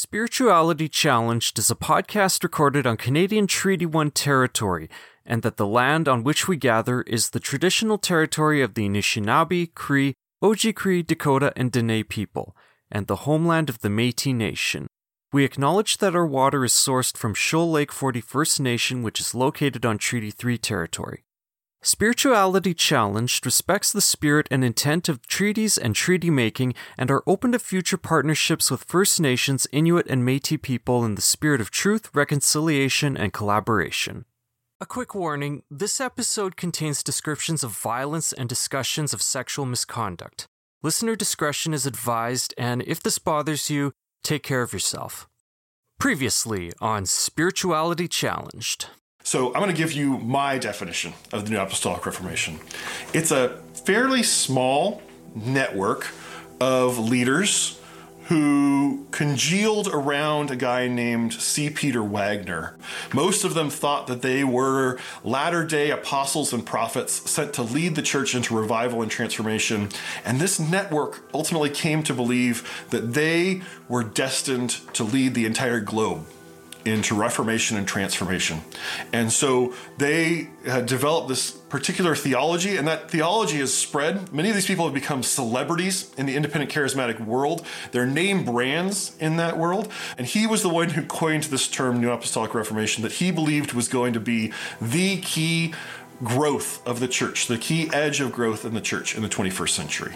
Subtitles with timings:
[0.00, 4.88] Spirituality Challenged is a podcast recorded on Canadian Treaty 1 territory,
[5.26, 9.74] and that the land on which we gather is the traditional territory of the Anishinaabe,
[9.74, 12.56] Cree, Oji-Cree, Dakota, and Dene people,
[12.92, 14.86] and the homeland of the Métis Nation.
[15.32, 19.34] We acknowledge that our water is sourced from Shoal Lake 40 First Nation, which is
[19.34, 21.24] located on Treaty 3 territory.
[21.88, 27.52] Spirituality Challenged respects the spirit and intent of treaties and treaty making and are open
[27.52, 32.10] to future partnerships with First Nations, Inuit, and Metis people in the spirit of truth,
[32.12, 34.26] reconciliation, and collaboration.
[34.82, 40.46] A quick warning this episode contains descriptions of violence and discussions of sexual misconduct.
[40.82, 45.26] Listener discretion is advised, and if this bothers you, take care of yourself.
[45.98, 48.88] Previously on Spirituality Challenged.
[49.28, 52.60] So I'm going to give you my definition of the New Apostolic Reformation.
[53.12, 55.02] It's a fairly small
[55.34, 56.08] network
[56.62, 57.78] of leaders
[58.28, 61.68] who congealed around a guy named C.
[61.68, 62.74] Peter Wagner.
[63.12, 67.96] Most of them thought that they were latter day apostles and prophets sent to lead
[67.96, 69.90] the church into revival and transformation.
[70.24, 75.80] And this network ultimately came to believe that they were destined to lead the entire
[75.80, 76.24] globe
[76.88, 78.60] into reformation and transformation.
[79.12, 80.48] And so they
[80.84, 84.32] developed this particular theology, and that theology has spread.
[84.32, 87.66] Many of these people have become celebrities in the independent charismatic world.
[87.92, 89.92] They're name brands in that world.
[90.16, 93.72] And he was the one who coined this term, New Apostolic Reformation, that he believed
[93.72, 95.74] was going to be the key
[96.24, 99.70] growth of the church, the key edge of growth in the church in the 21st
[99.70, 100.14] century.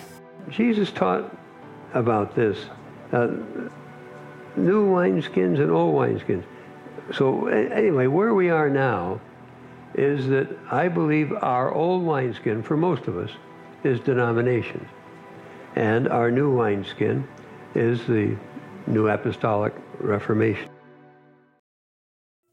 [0.49, 1.37] Jesus taught
[1.95, 2.59] about this.
[3.13, 3.29] Uh,
[4.57, 6.45] new wineskins and old wineskins
[7.15, 9.21] so anyway, where we are now
[9.95, 13.31] is that I believe our old wineskin, for most of us,
[13.85, 14.89] is denominations.
[15.77, 17.29] And our new wineskin
[17.75, 18.37] is the
[18.87, 20.69] New Apostolic Reformation.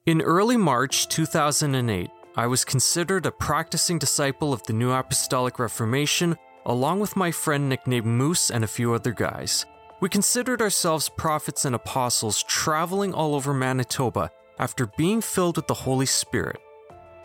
[0.05, 6.35] In early March 2008, I was considered a practicing disciple of the New Apostolic Reformation,
[6.65, 9.65] along with my friend nicknamed Moose and a few other guys.
[10.01, 15.73] We considered ourselves prophets and apostles traveling all over Manitoba after being filled with the
[15.73, 16.59] Holy Spirit.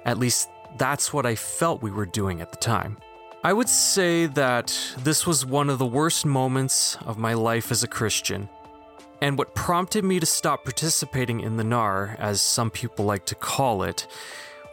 [0.05, 2.97] At least, that's what I felt we were doing at the time.
[3.43, 7.83] I would say that this was one of the worst moments of my life as
[7.83, 8.49] a Christian,
[9.21, 13.35] and what prompted me to stop participating in the NAR, as some people like to
[13.35, 14.07] call it,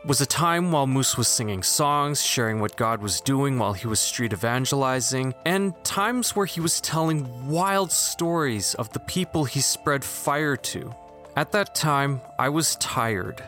[0.05, 3.87] was a time while Moose was singing songs, sharing what God was doing while he
[3.87, 9.61] was street evangelizing, and times where he was telling wild stories of the people he
[9.61, 10.93] spread fire to.
[11.35, 13.41] At that time, I was tired.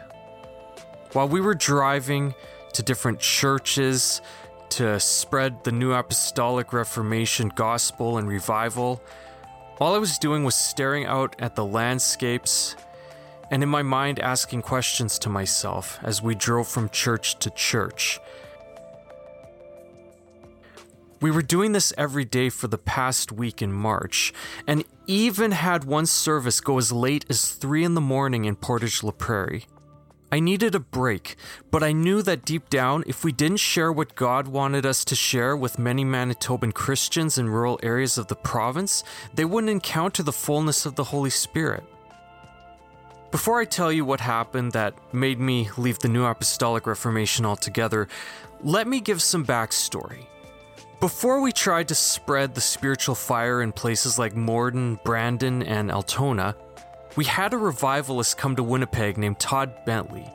[1.12, 2.34] While we were driving
[2.74, 4.22] to different churches
[4.70, 9.02] to spread the New Apostolic Reformation gospel and revival,
[9.82, 12.78] all I was doing was staring out at the landscapes
[13.52, 18.20] and in my mind asking questions to myself as we drove from church to church.
[21.24, 24.34] We were doing this every day for the past week in March,
[24.68, 29.04] and even had one service go as late as 3 in the morning in Portage
[29.04, 29.64] la Prairie.
[30.34, 31.38] I needed a break,
[31.72, 35.16] but I knew that deep down, if we didn't share what God wanted us to
[35.16, 39.02] share with many Manitoban Christians in rural areas of the province,
[39.34, 41.86] they wouldn't encounter the fullness of the Holy Spirit.
[43.32, 48.10] Before I tell you what happened that made me leave the New Apostolic Reformation altogether,
[48.62, 50.26] let me give some backstory.
[51.04, 56.56] Before we tried to spread the spiritual fire in places like Morden, Brandon, and Altona,
[57.18, 60.26] we had a revivalist come to Winnipeg named Todd Bentley.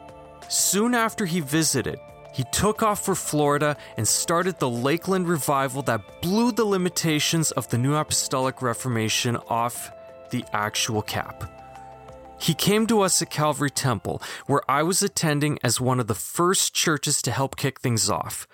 [0.51, 1.99] Soon after he visited,
[2.35, 7.67] he took off for Florida and started the Lakeland revival that blew the limitations of
[7.71, 9.91] the New Apostolic Reformation off
[10.29, 11.51] the actual cap.
[12.39, 16.15] He came to us at Calvary Temple, where I was attending as one of the
[16.15, 18.47] first churches to help kick things off.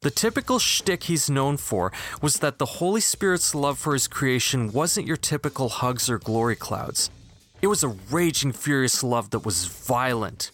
[0.00, 1.90] The typical shtick he's known for
[2.22, 6.54] was that the Holy Spirit's love for his creation wasn't your typical hugs or glory
[6.54, 7.10] clouds.
[7.60, 10.52] It was a raging, furious love that was violent.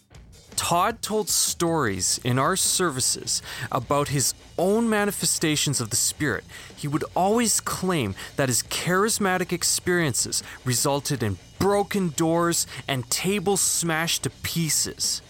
[0.57, 6.45] Todd told stories in our services about his own manifestations of the Spirit.
[6.75, 14.23] He would always claim that his charismatic experiences resulted in broken doors and tables smashed
[14.23, 15.21] to pieces.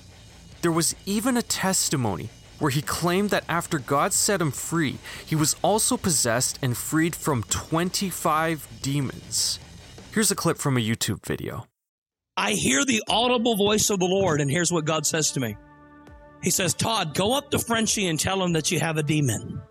[0.63, 5.37] There was even a testimony where he claimed that after God set him free, he
[5.37, 9.59] was also possessed and freed from 25 demons.
[10.13, 11.67] Here's a clip from a YouTube video.
[12.37, 15.57] I hear the audible voice of the Lord, and here's what God says to me.
[16.43, 19.63] He says, Todd, go up to Frenchie and tell him that you have a demon.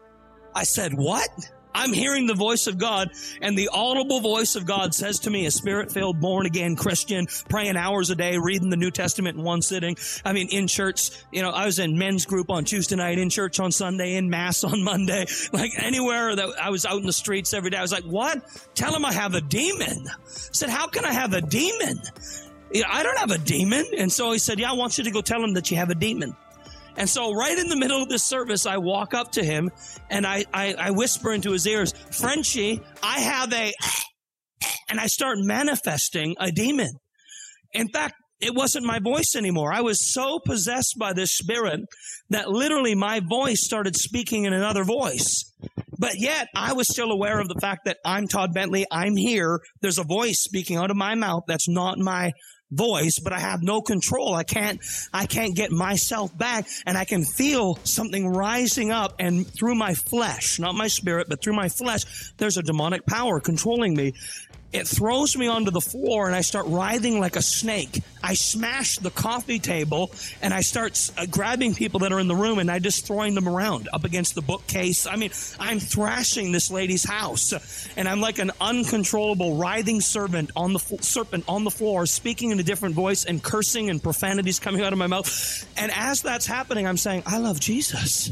[0.55, 1.29] I said, What?
[1.75, 3.11] I'm hearing the voice of God,
[3.41, 7.27] and the audible voice of God says to me, a spirit filled, born again Christian,
[7.49, 9.97] praying hours a day, reading the New Testament in one sitting.
[10.23, 13.29] I mean, in church, you know, I was in men's group on Tuesday night, in
[13.29, 17.13] church on Sunday, in mass on Monday, like anywhere that I was out in the
[17.13, 17.77] streets every day.
[17.77, 18.41] I was like, what?
[18.75, 20.07] Tell him I have a demon.
[20.07, 21.99] I said, how can I have a demon?
[22.87, 23.85] I don't have a demon.
[23.97, 25.89] And so he said, yeah, I want you to go tell him that you have
[25.89, 26.35] a demon.
[26.97, 29.71] And so, right in the middle of this service, I walk up to him
[30.09, 33.71] and I, I, I whisper into his ears, Frenchie, I have a,
[34.89, 36.91] and I start manifesting a demon.
[37.73, 39.73] In fact, it wasn't my voice anymore.
[39.73, 41.79] I was so possessed by this spirit
[42.29, 45.51] that literally my voice started speaking in another voice.
[45.97, 48.85] But yet I was still aware of the fact that I'm Todd Bentley.
[48.91, 49.59] I'm here.
[49.81, 52.33] There's a voice speaking out of my mouth that's not my
[52.73, 54.33] voice, but I have no control.
[54.33, 54.79] I can't,
[55.13, 59.93] I can't get myself back and I can feel something rising up and through my
[59.93, 64.13] flesh, not my spirit, but through my flesh, there's a demonic power controlling me.
[64.73, 68.01] It throws me onto the floor and I start writhing like a snake.
[68.23, 70.11] I smash the coffee table
[70.41, 73.35] and I start uh, grabbing people that are in the room and I just throwing
[73.35, 75.05] them around up against the bookcase.
[75.05, 75.29] I mean,
[75.59, 77.53] I'm thrashing this lady's house
[77.95, 82.59] and I'm like an uncontrollable writhing servant on the serpent on the floor, speaking in
[82.59, 85.67] a different voice and cursing and profanities coming out of my mouth.
[85.77, 88.31] And as that's happening, I'm saying, I love Jesus.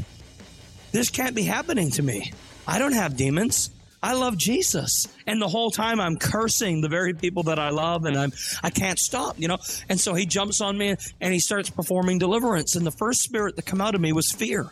[0.90, 2.32] This can't be happening to me.
[2.66, 3.70] I don't have demons.
[4.02, 5.06] I love Jesus.
[5.26, 8.32] And the whole time I'm cursing the very people that I love and I'm,
[8.62, 9.58] I can't stop, you know?
[9.88, 12.74] And so he jumps on me and he starts performing deliverance.
[12.74, 14.68] And the first spirit that come out of me was fear.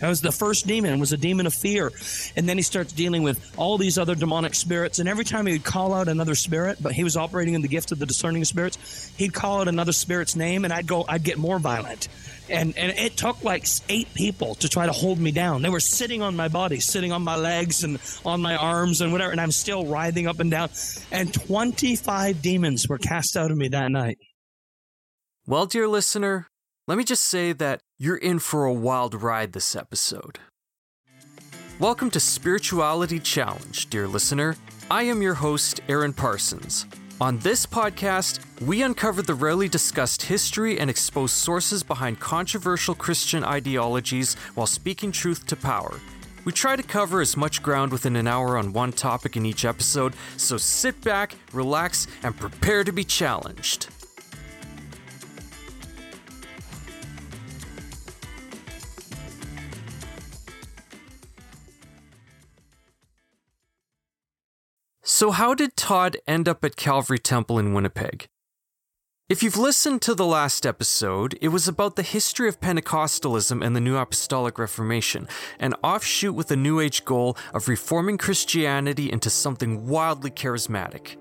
[0.00, 1.00] That was the first demon.
[1.00, 1.92] Was a demon of fear.
[2.36, 4.98] And then he starts dealing with all these other demonic spirits.
[4.98, 7.68] And every time he would call out another spirit, but he was operating in the
[7.68, 11.22] gift of the discerning spirits, he'd call out another spirit's name and I'd go, I'd
[11.22, 12.08] get more violent
[12.50, 15.62] and and it took like eight people to try to hold me down.
[15.62, 19.12] They were sitting on my body, sitting on my legs and on my arms and
[19.12, 20.70] whatever, and I'm still writhing up and down.
[21.10, 24.18] And 25 demons were cast out of me that night.
[25.46, 26.48] Well, dear listener,
[26.86, 30.38] let me just say that you're in for a wild ride this episode.
[31.80, 34.54] Welcome to Spirituality Challenge, dear listener.
[34.88, 36.86] I am your host, Aaron Parsons.
[37.20, 43.42] On this podcast, we uncover the rarely discussed history and expose sources behind controversial Christian
[43.42, 45.98] ideologies while speaking truth to power.
[46.44, 49.64] We try to cover as much ground within an hour on one topic in each
[49.64, 53.88] episode, so sit back, relax, and prepare to be challenged.
[65.10, 68.26] So, how did Todd end up at Calvary Temple in Winnipeg?
[69.30, 73.74] If you've listened to the last episode, it was about the history of Pentecostalism and
[73.74, 75.26] the New Apostolic Reformation,
[75.58, 81.16] an offshoot with a New Age goal of reforming Christianity into something wildly charismatic.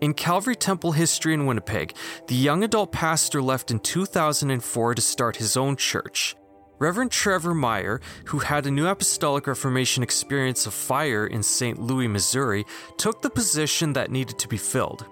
[0.00, 1.94] In Calvary Temple history in Winnipeg,
[2.26, 6.34] the young adult pastor left in 2004 to start his own church.
[6.80, 11.78] Reverend Trevor Meyer, who had a New Apostolic Reformation experience of fire in St.
[11.78, 12.64] Louis, Missouri,
[12.96, 15.04] took the position that needed to be filled.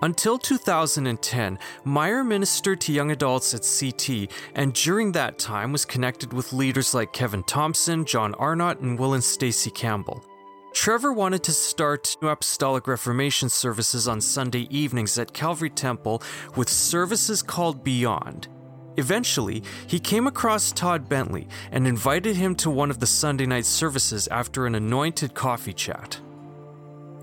[0.00, 6.32] Until 2010, Meyer ministered to young adults at CT, and during that time was connected
[6.32, 10.24] with leaders like Kevin Thompson, John Arnott, and Will and Stacy Campbell.
[10.72, 16.22] Trevor wanted to start New Apostolic Reformation services on Sunday evenings at Calvary Temple
[16.54, 18.48] with services called Beyond.
[18.96, 23.66] Eventually, he came across Todd Bentley and invited him to one of the Sunday night
[23.66, 26.20] services after an anointed coffee chat.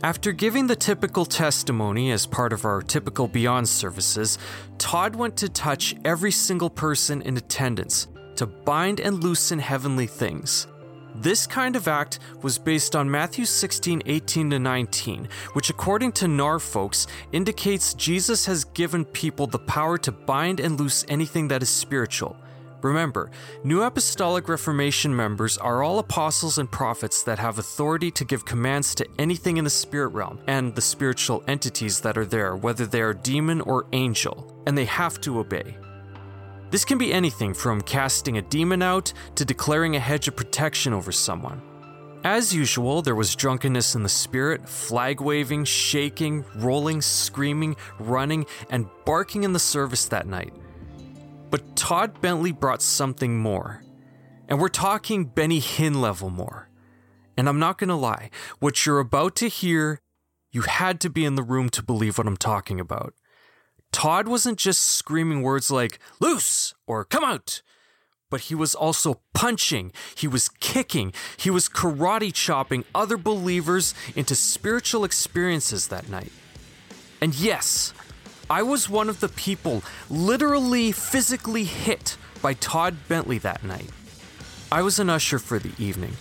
[0.03, 4.38] After giving the typical testimony as part of our typical Beyond services,
[4.77, 10.68] Todd went to touch every single person in attendance to bind and loosen heavenly things.
[11.24, 16.27] This kind of act was based on Matthew 16, 18 to 19, which, according to
[16.27, 21.63] NAR folks, indicates Jesus has given people the power to bind and loose anything that
[21.63, 22.36] is spiritual.
[22.82, 23.32] Remember,
[23.63, 28.94] New Apostolic Reformation members are all apostles and prophets that have authority to give commands
[28.96, 33.01] to anything in the spirit realm and the spiritual entities that are there, whether they
[33.01, 35.77] are demon or angel, and they have to obey.
[36.74, 40.92] This can be anything from casting a demon out to declaring a hedge of protection
[40.92, 41.62] over someone.
[42.24, 48.89] As usual, there was drunkenness in the spirit, flag waving, shaking, rolling, screaming, running, and
[49.06, 50.51] barking in the service that night.
[51.51, 53.84] But Todd Bentley brought something more.
[54.50, 56.70] And we're talking Benny Hinn level more.
[57.38, 60.01] And I'm not gonna lie, what you're about to hear,
[60.51, 63.13] you had to be in the room to believe what I'm talking about.
[63.93, 67.62] Todd wasn't just screaming words like loose or come out,
[68.29, 74.35] but he was also punching, he was kicking, he was karate chopping other believers into
[74.35, 76.31] spiritual experiences that night.
[77.21, 77.93] And yes,
[78.50, 83.89] I was one of the people literally physically hit by Todd Bentley that night.
[84.71, 86.17] I was an usher for the evening.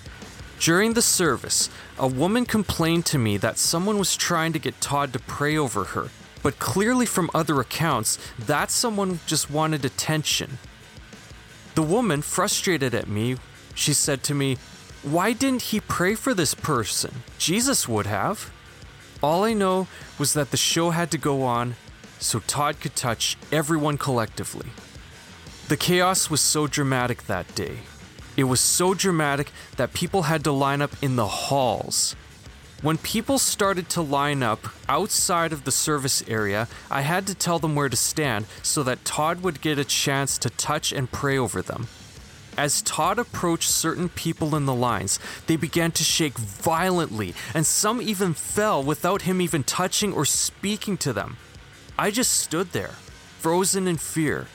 [0.60, 5.12] During the service, a woman complained to me that someone was trying to get Todd
[5.14, 6.10] to pray over her,
[6.42, 10.58] but clearly from other accounts, that someone just wanted attention.
[11.74, 13.36] The woman, frustrated at me,
[13.74, 14.58] she said to me,
[15.02, 17.22] Why didn't he pray for this person?
[17.38, 18.52] Jesus would have.
[19.22, 19.86] All I know
[20.18, 21.76] was that the show had to go on
[22.18, 24.68] so Todd could touch everyone collectively.
[25.68, 27.78] The chaos was so dramatic that day.
[28.36, 32.16] It was so dramatic that people had to line up in the halls.
[32.82, 34.58] When people started to line up
[34.88, 39.04] outside of the service area, I had to tell them where to stand so that
[39.04, 41.86] Todd would get a chance to touch and pray over them.
[42.58, 48.02] As Todd approached certain people in the lines, they began to shake violently, and some
[48.02, 51.36] even fell without him even touching or speaking to them.
[51.96, 52.96] I just stood there,
[53.38, 54.48] frozen in fear.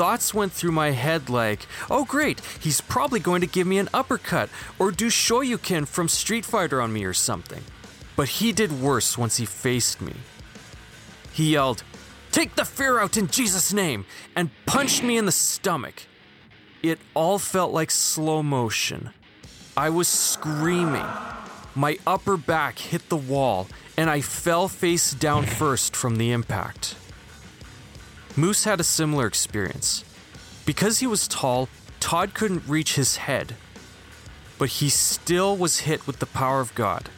[0.00, 3.90] Thoughts went through my head like, oh great, he's probably going to give me an
[3.92, 7.62] uppercut or do Shoryuken from Street Fighter on me or something.
[8.16, 10.14] But he did worse once he faced me.
[11.34, 11.82] He yelled,
[12.32, 16.06] Take the fear out in Jesus' name, and punched me in the stomach.
[16.82, 19.10] It all felt like slow motion.
[19.76, 21.04] I was screaming.
[21.74, 26.96] My upper back hit the wall, and I fell face down first from the impact.
[28.40, 30.02] Moose had a similar experience.
[30.64, 31.68] Because he was tall,
[32.00, 33.54] Todd couldn't reach his head,
[34.58, 37.10] but he still was hit with the power of God.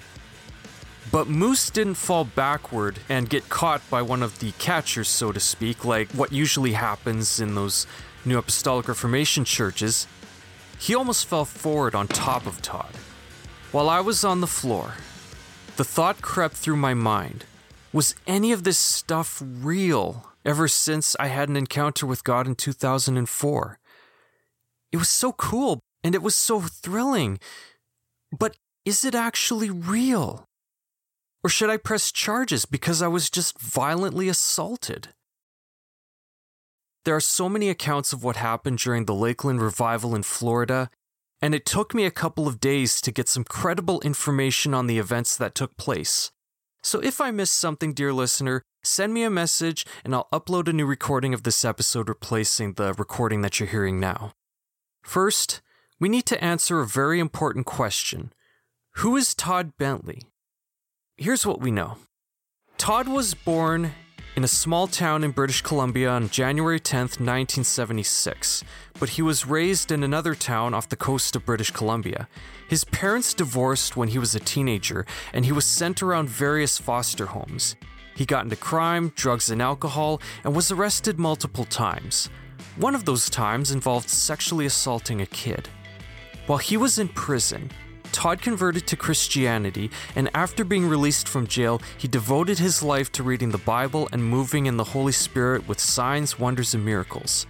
[1.13, 5.39] But Moose didn't fall backward and get caught by one of the catchers, so to
[5.39, 7.87] speak, like what usually happens in those
[8.25, 10.09] New Apostolic Reformation churches.
[10.81, 12.97] He almost fell forward on top of Todd.
[13.71, 14.95] While I was on the floor,
[15.77, 17.45] the thought crept through my mind
[17.93, 22.55] was any of this stuff real ever since I had an encounter with God in
[22.55, 23.79] 2004?
[24.91, 27.39] It was so cool and it was so thrilling.
[28.37, 30.45] But is it actually real?
[31.45, 35.09] Or should I press charges because I was just violently assaulted?
[37.05, 40.89] There are so many accounts of what happened during the Lakeland revival in Florida,
[41.41, 45.01] and it took me a couple of days to get some credible information on the
[45.01, 46.31] events that took place.
[46.83, 50.73] So if I missed something, dear listener, send me a message and I'll upload a
[50.73, 54.33] new recording of this episode replacing the recording that you're hearing now.
[55.03, 55.63] First,
[56.01, 58.33] we need to answer a very important question
[58.97, 60.23] Who is Todd Bentley?
[61.17, 61.99] Here's what we know
[62.79, 63.93] Todd was born
[64.35, 68.65] in a small town in British Columbia on January 10, 1976,
[68.99, 72.29] but he was raised in another town off the coast of British Columbia.
[72.69, 77.27] His parents divorced when he was a teenager, and he was sent around various foster
[77.27, 77.77] homes.
[78.17, 82.31] He got into crime, drugs, and alcohol, and was arrested multiple times.
[82.77, 85.69] One of those times involved sexually assaulting a kid.
[86.47, 87.71] While he was in prison,
[88.13, 93.23] Todd converted to Christianity, and after being released from jail, he devoted his life to
[93.23, 97.47] reading the Bible and moving in the Holy Spirit with signs, wonders, and miracles.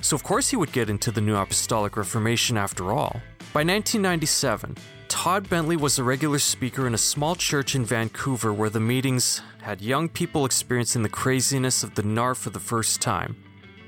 [0.00, 3.20] So, of course, he would get into the New Apostolic Reformation after all.
[3.52, 4.76] By 1997,
[5.08, 9.42] Todd Bentley was a regular speaker in a small church in Vancouver where the meetings
[9.62, 13.36] had young people experiencing the craziness of the NAR for the first time.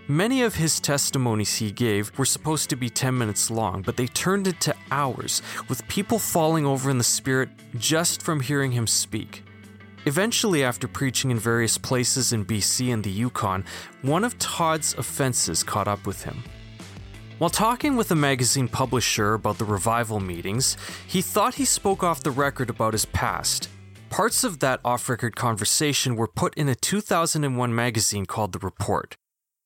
[0.08, 4.06] Many of his testimonies he gave were supposed to be 10 minutes long, but they
[4.06, 9.42] turned into hours, with people falling over in the spirit just from hearing him speak.
[10.04, 13.64] Eventually, after preaching in various places in BC and the Yukon,
[14.02, 16.44] one of Todd's offenses caught up with him.
[17.38, 22.22] While talking with a magazine publisher about the revival meetings, he thought he spoke off
[22.22, 23.68] the record about his past.
[24.08, 29.16] Parts of that off record conversation were put in a 2001 magazine called The Report.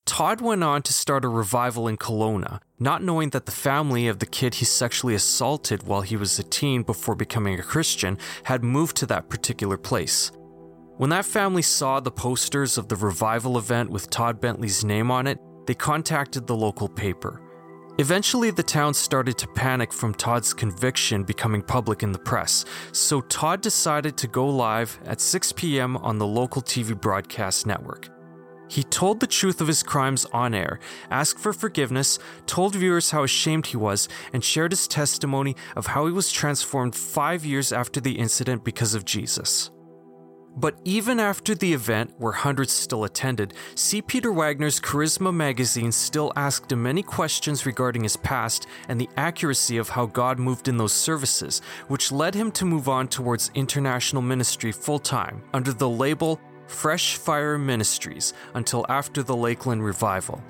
[0.05, 4.19] Todd went on to start a revival in Kelowna, not knowing that the family of
[4.19, 8.63] the kid he sexually assaulted while he was a teen before becoming a Christian had
[8.63, 10.31] moved to that particular place.
[10.97, 15.27] When that family saw the posters of the revival event with Todd Bentley's name on
[15.27, 17.41] it, they contacted the local paper.
[17.97, 23.21] Eventually, the town started to panic from Todd's conviction becoming public in the press, so
[23.21, 25.97] Todd decided to go live at 6 p.m.
[25.97, 28.09] on the local TV broadcast network.
[28.71, 33.23] He told the truth of his crimes on air, asked for forgiveness, told viewers how
[33.23, 37.99] ashamed he was, and shared his testimony of how he was transformed five years after
[37.99, 39.71] the incident because of Jesus.
[40.55, 44.01] But even after the event, where hundreds still attended, C.
[44.01, 49.79] Peter Wagner's Charisma magazine still asked him many questions regarding his past and the accuracy
[49.79, 54.21] of how God moved in those services, which led him to move on towards international
[54.21, 56.39] ministry full time under the label
[56.71, 60.41] Fresh Fire Ministries until after the Lakeland revival.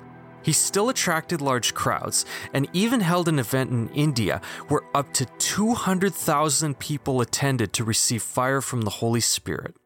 [0.42, 2.24] He still attracted large crowds
[2.54, 8.22] and even held an event in India where up to 200,000 people attended to receive
[8.22, 9.76] fire from the Holy Spirit.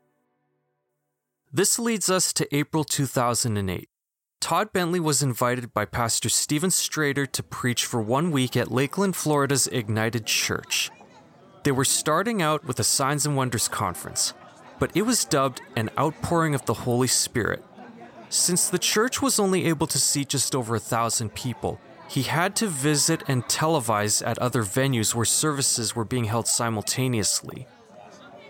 [1.52, 3.88] This leads us to April 2008.
[4.40, 9.16] Todd Bentley was invited by Pastor Stephen Strader to preach for one week at Lakeland,
[9.16, 10.90] Florida's Ignited Church.
[11.64, 14.34] They were starting out with a Signs and Wonders conference,
[14.78, 17.64] but it was dubbed an outpouring of the Holy Spirit.
[18.28, 22.54] Since the church was only able to seat just over a thousand people, he had
[22.56, 27.66] to visit and televise at other venues where services were being held simultaneously.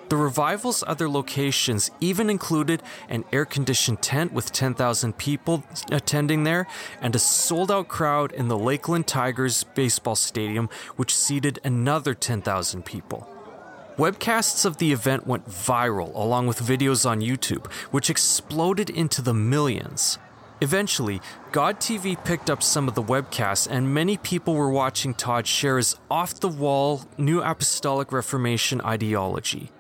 [0.08, 6.68] The revival's other locations even included an air conditioned tent with 10,000 people attending there
[7.00, 12.84] and a sold out crowd in the Lakeland Tigers baseball stadium, which seated another 10,000
[12.84, 13.28] people.
[13.98, 19.32] Webcasts of the event went viral along with videos on YouTube, which exploded into the
[19.32, 20.18] millions.
[20.60, 25.46] Eventually, God TV picked up some of the webcasts, and many people were watching Todd
[25.46, 29.70] share his off the wall New Apostolic Reformation ideology.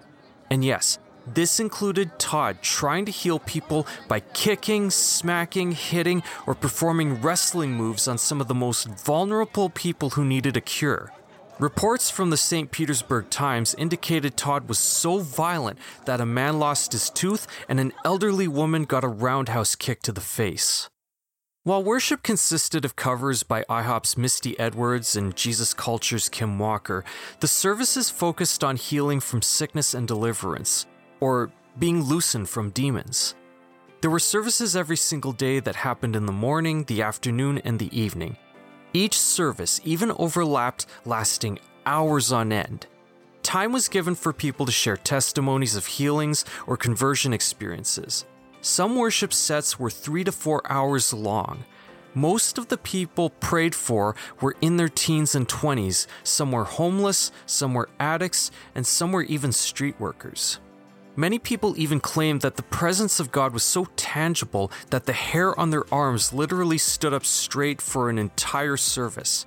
[0.50, 7.20] And yes, this included Todd trying to heal people by kicking, smacking, hitting, or performing
[7.20, 11.12] wrestling moves on some of the most vulnerable people who needed a cure.
[11.58, 12.70] Reports from the St.
[12.70, 17.94] Petersburg Times indicated Todd was so violent that a man lost his tooth and an
[18.04, 20.90] elderly woman got a roundhouse kick to the face.
[21.62, 27.04] While worship consisted of covers by IHOP's Misty Edwards and Jesus Culture's Kim Walker,
[27.40, 30.84] the services focused on healing from sickness and deliverance,
[31.20, 33.34] or being loosened from demons.
[34.02, 37.98] There were services every single day that happened in the morning, the afternoon, and the
[37.98, 38.36] evening.
[38.96, 42.86] Each service even overlapped, lasting hours on end.
[43.42, 48.24] Time was given for people to share testimonies of healings or conversion experiences.
[48.62, 51.66] Some worship sets were three to four hours long.
[52.14, 56.06] Most of the people prayed for were in their teens and 20s.
[56.22, 60.58] Some were homeless, some were addicts, and some were even street workers.
[61.16, 65.58] Many people even claimed that the presence of God was so tangible that the hair
[65.58, 69.46] on their arms literally stood up straight for an entire service.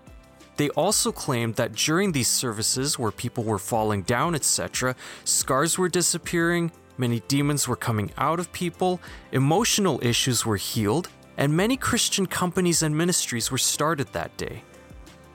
[0.58, 5.90] They also claimed that during these services, where people were falling down, etc., scars were
[5.90, 9.00] disappearing, Many demons were coming out of people,
[9.32, 14.64] emotional issues were healed, and many Christian companies and ministries were started that day.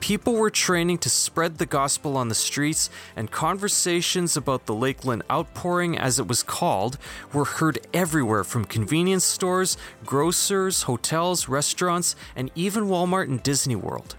[0.04, 5.22] People were training to spread the gospel on the streets, and conversations about the Lakeland
[5.30, 6.98] outpouring, as it was called,
[7.32, 14.14] were heard everywhere from convenience stores, grocers, hotels, restaurants, and even Walmart and Disney World.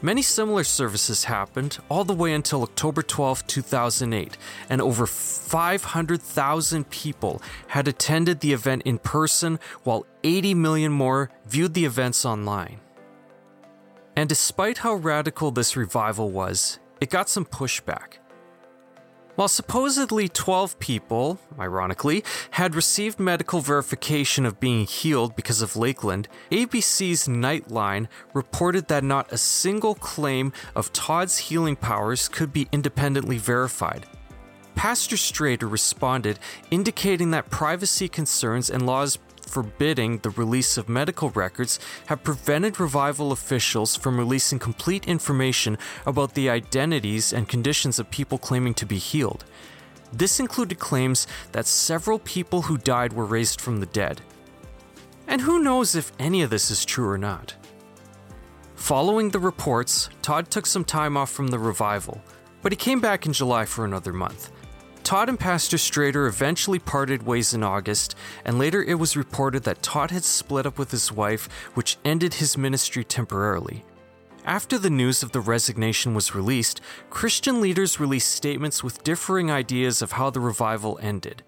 [0.00, 4.38] Many similar services happened all the way until October 12, 2008,
[4.70, 11.74] and over 500,000 people had attended the event in person, while 80 million more viewed
[11.74, 12.78] the events online.
[14.16, 18.18] And despite how radical this revival was, it got some pushback.
[19.34, 26.28] While supposedly 12 people, ironically, had received medical verification of being healed because of Lakeland,
[26.50, 33.38] ABC's Nightline reported that not a single claim of Todd's healing powers could be independently
[33.38, 34.04] verified.
[34.74, 36.38] Pastor Strader responded,
[36.70, 43.32] indicating that privacy concerns and laws forbidding the release of medical records have prevented revival
[43.32, 48.98] officials from releasing complete information about the identities and conditions of people claiming to be
[48.98, 49.44] healed.
[50.12, 54.20] This included claims that several people who died were raised from the dead.
[55.26, 57.54] And who knows if any of this is true or not.
[58.74, 62.20] Following the reports, Todd took some time off from the revival,
[62.62, 64.50] but he came back in July for another month.
[65.04, 69.82] Todd and Pastor Strader eventually parted ways in August, and later it was reported that
[69.82, 73.84] Todd had split up with his wife, which ended his ministry temporarily.
[74.44, 80.02] After the news of the resignation was released, Christian leaders released statements with differing ideas
[80.02, 81.42] of how the revival ended.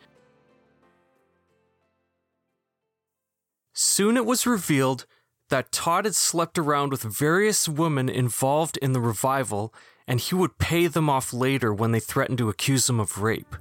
[3.72, 5.06] Soon it was revealed
[5.50, 9.74] that Todd had slept around with various women involved in the revival
[10.06, 13.56] and he would pay them off later when they threatened to accuse him of rape.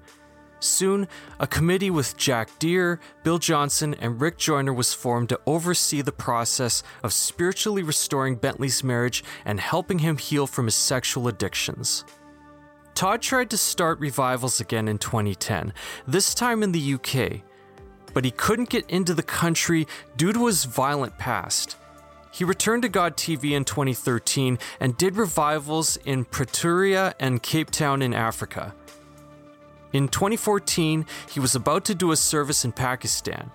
[0.60, 1.10] Soon,
[1.42, 6.14] a committee with Jack Deere, Bill Johnson, and Rick Joyner was formed to oversee the
[6.14, 12.06] process of spiritually restoring Bentley's marriage and helping him heal from his sexual addictions.
[12.96, 15.74] Todd tried to start revivals again in 2010,
[16.08, 17.42] this time in the UK,
[18.14, 21.76] but he couldn't get into the country due to his violent past.
[22.34, 28.02] He returned to God TV in 2013 and did revivals in Pretoria and Cape Town
[28.02, 28.74] in Africa.
[29.94, 33.52] In 2014, he was about to do a service in Pakistan.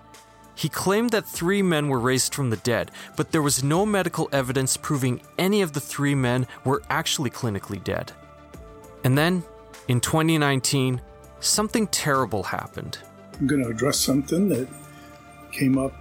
[0.55, 4.29] He claimed that three men were raised from the dead, but there was no medical
[4.31, 8.13] evidence proving any of the three men were actually clinically dead.
[9.03, 9.43] And then,
[9.89, 11.01] in 2019,
[11.41, 12.97] something terrible happened.
[13.41, 14.69] I'm going to address something that
[15.51, 15.93] came up,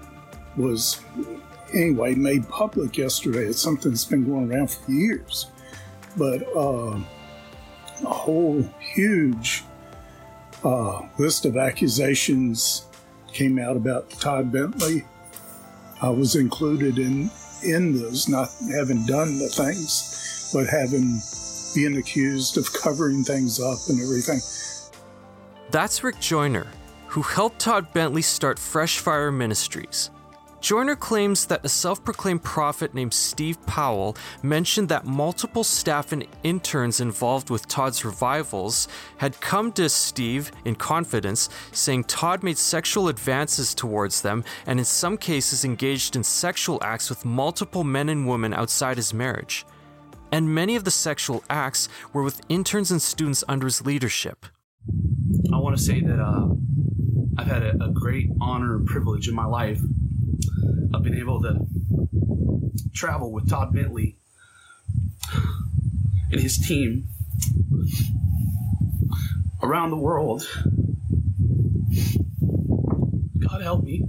[0.57, 1.01] was
[1.75, 3.45] anyway made public yesterday.
[3.45, 5.47] It's something that's been going around for years.
[6.17, 6.99] But uh,
[8.03, 9.65] a whole huge
[10.65, 12.87] uh, list of accusations
[13.33, 15.05] came out about Todd Bentley.
[16.01, 17.31] I was included in
[17.65, 21.21] in those, not having done the things, but having
[21.75, 24.41] being accused of covering things up and everything.
[25.71, 26.69] That's Rick Joyner,
[27.09, 30.11] who helped Todd Bentley start Fresh Fire Ministries.
[30.61, 36.27] Joyner claims that a self proclaimed prophet named Steve Powell mentioned that multiple staff and
[36.42, 43.09] interns involved with Todd's revivals had come to Steve in confidence, saying Todd made sexual
[43.09, 48.29] advances towards them and in some cases engaged in sexual acts with multiple men and
[48.29, 49.64] women outside his marriage.
[50.33, 54.44] And many of the sexual acts were with interns and students under his leadership.
[55.53, 56.49] I want to say that uh,
[57.38, 59.81] I've had a, a great honor and privilege in my life
[60.94, 61.66] I've been able to
[62.94, 64.16] travel with Todd Bentley
[66.31, 67.09] and his team
[69.62, 70.46] around the world.
[73.38, 74.07] God help me.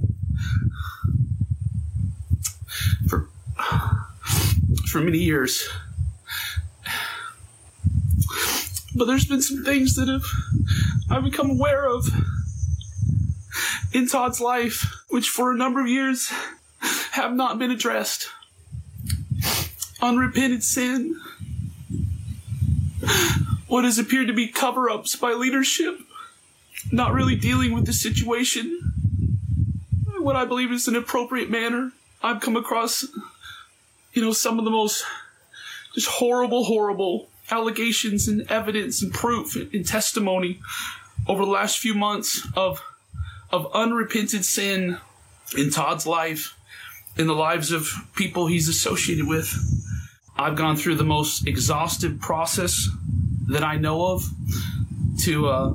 [3.08, 3.30] For
[4.88, 5.68] for many years.
[8.96, 10.26] But there's been some things that have
[11.10, 12.08] I've become aware of
[13.94, 16.32] in Todd's life, which for a number of years
[17.12, 18.30] have not been addressed.
[20.02, 21.20] Unrepented sin,
[23.68, 26.00] what has appeared to be cover ups by leadership,
[26.92, 28.94] not really dealing with the situation,
[30.20, 31.92] what I believe is an appropriate manner.
[32.22, 33.06] I've come across,
[34.14, 35.04] you know, some of the most
[35.94, 40.60] just horrible, horrible allegations and evidence and proof and testimony
[41.28, 42.82] over the last few months of
[43.52, 44.98] of unrepented sin
[45.58, 46.56] in Todd's life,
[47.18, 49.54] in the lives of people he's associated with.
[50.38, 52.88] I've gone through the most exhaustive process
[53.48, 54.24] that I know of
[55.24, 55.74] to uh,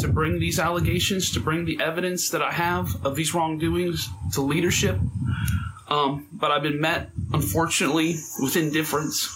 [0.00, 4.42] to bring these allegations, to bring the evidence that I have of these wrongdoings to
[4.42, 4.98] leadership.
[5.88, 9.30] Um, but I've been met, unfortunately, with indifference.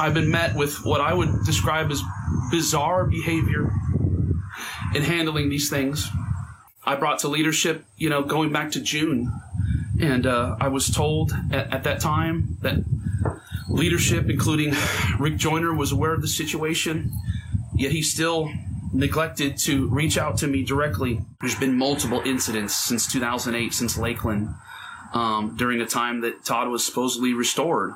[0.00, 2.02] I've been met with what I would describe as
[2.50, 3.72] bizarre behavior
[4.94, 6.08] in handling these things.
[6.86, 9.32] I brought to leadership, you know, going back to June.
[10.00, 12.84] And uh, I was told at, at, that time that
[13.68, 14.74] leadership, including
[15.18, 17.12] Rick Joyner, was aware of the situation,
[17.74, 18.50] yet he still
[18.92, 21.20] neglected to reach out to me directly.
[21.40, 24.50] There's been multiple incidents since 2008, since Lakeland,
[25.12, 27.94] um, during a time that Todd was supposedly restored.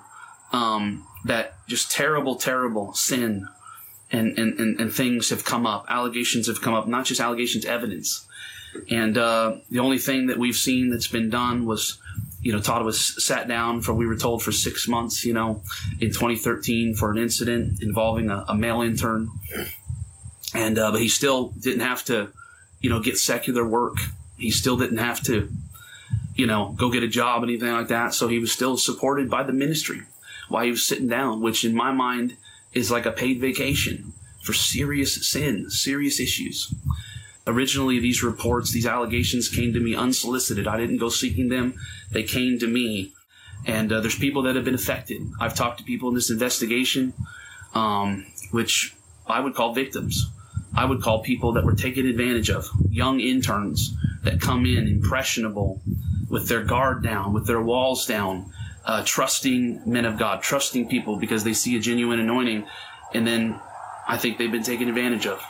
[0.52, 3.48] Um, that just terrible, terrible sin
[4.10, 5.84] and, and, and, and things have come up.
[5.90, 8.26] Allegations have come up, not just allegations, evidence
[8.90, 11.98] and uh, the only thing that we've seen that's been done was,
[12.40, 15.62] you know, Todd was sat down for, we were told, for six months, you know,
[16.00, 19.28] in 2013 for an incident involving a, a male intern.
[20.54, 22.30] And, uh, but he still didn't have to,
[22.80, 23.96] you know, get secular work.
[24.36, 25.50] He still didn't have to,
[26.34, 28.14] you know, go get a job, anything like that.
[28.14, 30.02] So he was still supported by the ministry
[30.48, 32.36] while he was sitting down, which in my mind
[32.72, 34.12] is like a paid vacation
[34.42, 36.72] for serious sin, serious issues.
[37.48, 40.68] Originally, these reports, these allegations came to me unsolicited.
[40.68, 41.74] I didn't go seeking them.
[42.12, 43.14] They came to me.
[43.66, 45.22] And uh, there's people that have been affected.
[45.40, 47.14] I've talked to people in this investigation,
[47.74, 48.94] um, which
[49.26, 50.30] I would call victims.
[50.76, 55.80] I would call people that were taken advantage of, young interns that come in impressionable,
[56.28, 58.52] with their guard down, with their walls down,
[58.84, 62.66] uh, trusting men of God, trusting people because they see a genuine anointing,
[63.14, 63.58] and then
[64.06, 65.42] I think they've been taken advantage of.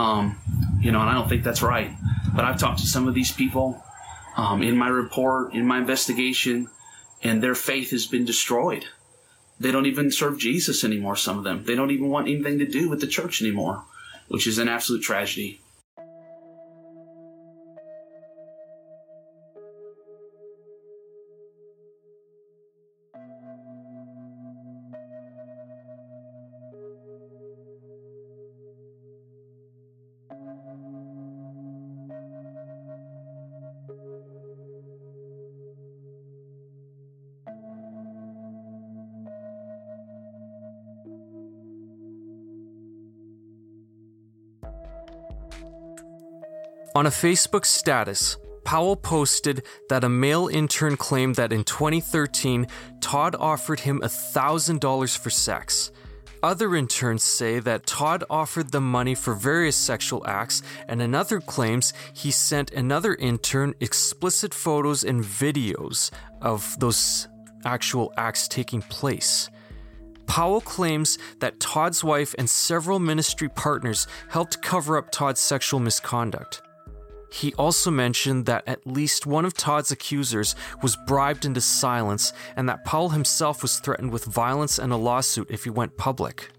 [0.00, 0.38] Um,
[0.80, 1.90] you know, and I don't think that's right.
[2.34, 3.82] But I've talked to some of these people
[4.36, 6.68] um, in my report, in my investigation,
[7.22, 8.86] and their faith has been destroyed.
[9.58, 11.64] They don't even serve Jesus anymore, some of them.
[11.64, 13.84] They don't even want anything to do with the church anymore,
[14.28, 15.60] which is an absolute tragedy.
[47.00, 52.66] On a Facebook status, Powell posted that a male intern claimed that in 2013,
[53.00, 55.92] Todd offered him $1,000 for sex.
[56.42, 61.94] Other interns say that Todd offered them money for various sexual acts, and another claims
[62.12, 66.10] he sent another intern explicit photos and videos
[66.42, 67.28] of those
[67.64, 69.48] actual acts taking place.
[70.26, 76.60] Powell claims that Todd's wife and several ministry partners helped cover up Todd's sexual misconduct.
[77.30, 82.68] He also mentioned that at least one of Todd's accusers was bribed into silence and
[82.68, 86.50] that Powell himself was threatened with violence and a lawsuit if he went public.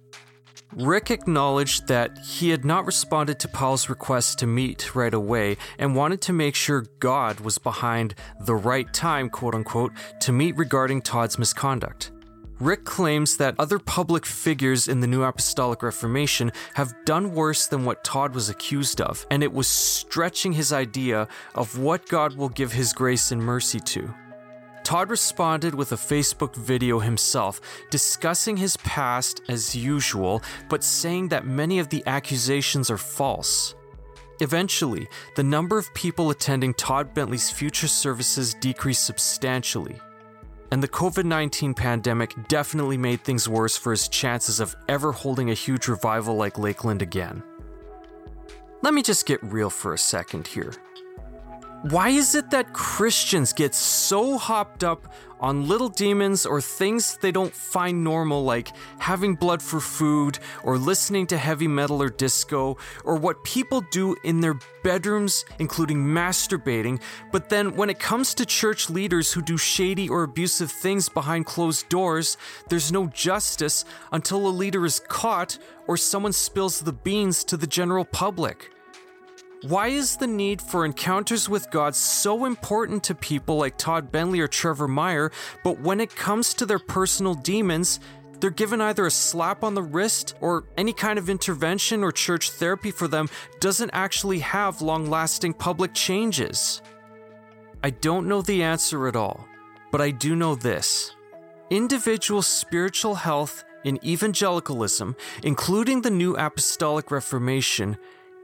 [0.74, 5.98] Rick acknowledged that he had not responded to Powell's request to meet right away and
[5.98, 11.02] wanted to make sure God was behind the right time, quote unquote, to meet regarding
[11.02, 12.12] Todd's misconduct.
[12.62, 17.86] Rick claims that other public figures in the New Apostolic Reformation have done worse than
[17.86, 22.50] what Todd was accused of, and it was stretching his idea of what God will
[22.50, 24.14] give his grace and mercy to.
[24.84, 31.48] Todd responded with a Facebook video himself, discussing his past as usual, but saying that
[31.48, 33.74] many of the accusations are false.
[34.40, 40.00] Eventually, the number of people attending Todd Bentley's future services decreased substantially
[40.72, 45.50] and the COVID 19 pandemic definitely made things worse for his chances of ever holding
[45.50, 47.44] a huge revival like Lakeland again.
[48.82, 50.74] Let me just get real for a second here.
[51.84, 57.32] Why is it that Christians get so hopped up on little demons or things they
[57.32, 62.78] don't find normal, like having blood for food, or listening to heavy metal or disco,
[63.04, 68.46] or what people do in their bedrooms, including masturbating, but then when it comes to
[68.46, 72.38] church leaders who do shady or abusive things behind closed doors,
[72.70, 77.66] there's no justice until a leader is caught or someone spills the beans to the
[77.66, 78.70] general public?
[79.64, 84.40] Why is the need for encounters with God so important to people like Todd Bentley
[84.40, 85.32] or Trevor Meyer,
[85.64, 88.00] but when it comes to their personal demons,
[88.40, 92.50] they're given either a slap on the wrist or any kind of intervention or church
[92.50, 96.82] therapy for them doesn't actually have long lasting public changes?
[97.84, 99.46] I don't know the answer at all,
[99.92, 101.16] but I do know this
[101.70, 107.98] individual spiritual health in evangelicalism, including the New Apostolic Reformation,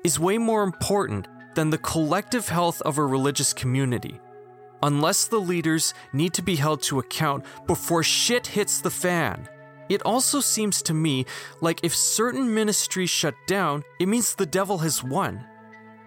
[0.08, 4.22] is way more important than the collective health of a religious community.
[4.82, 9.50] Unless the leaders need to be held to account before shit hits the fan.
[9.90, 11.26] It also seems to me
[11.60, 15.46] like if certain ministries shut down, it means the devil has won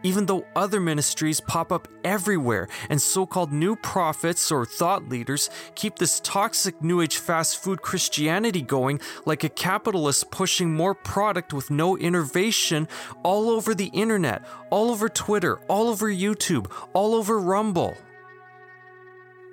[0.02, 5.50] even though other ministries pop up everywhere and so called new prophets or thought leaders
[5.74, 11.52] keep this toxic New Age fast food Christianity going like a capitalist pushing more product
[11.52, 12.88] with no innovation
[13.22, 17.96] all over the internet, all over Twitter, all over YouTube, all over Rumble.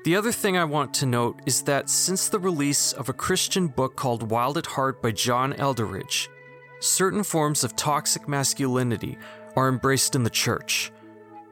[0.03, 3.67] The other thing I want to note is that since the release of a Christian
[3.67, 6.29] book called Wild at Heart by John Eldredge,
[6.79, 9.17] certain forms of toxic masculinity
[9.57, 10.91] are embraced in the church.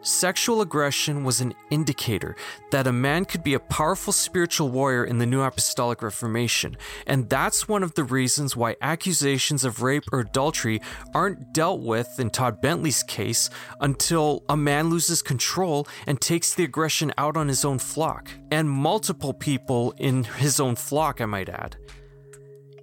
[0.02, 2.36] Sexual aggression was an indicator
[2.70, 7.28] that a man could be a powerful spiritual warrior in the New Apostolic Reformation, and
[7.28, 10.80] that's one of the reasons why accusations of rape or adultery
[11.16, 13.50] aren't dealt with in Todd Bentley's case
[13.82, 18.70] until a man loses control and takes the aggression out on his own flock, and
[18.70, 21.78] multiple people in his own flock, I might add.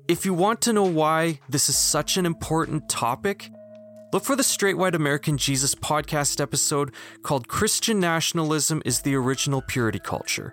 [0.08, 3.48] If you want to know why this is such an important topic,
[4.12, 9.62] Look for the Straight White American Jesus podcast episode called Christian Nationalism is the Original
[9.62, 10.52] Purity Culture.